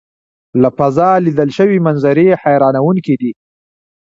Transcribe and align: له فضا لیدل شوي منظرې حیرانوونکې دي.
له 0.61 0.69
فضا 0.77 1.11
لیدل 1.25 1.49
شوي 1.57 1.77
منظرې 1.87 2.27
حیرانوونکې 2.41 3.15
دي. 3.21 3.31